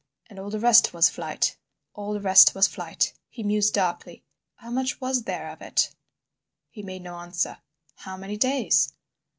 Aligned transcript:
"And 0.31 0.39
all 0.39 0.49
the 0.49 0.59
rest 0.59 0.95
was 0.95 1.11
Flight—all 1.11 2.13
the 2.13 2.19
rest 2.21 2.55
was 2.55 2.65
Flight." 2.65 3.13
He 3.29 3.43
mused 3.43 3.75
darkly. 3.75 4.23
"How 4.55 4.71
much 4.71 4.99
was 4.99 5.25
there 5.25 5.51
of 5.51 5.61
it?" 5.61 5.91
He 6.71 6.81
made 6.81 7.03
no 7.03 7.17
answer. 7.19 7.59
"How 7.97 8.17
many 8.17 8.35
days?" 8.35 8.93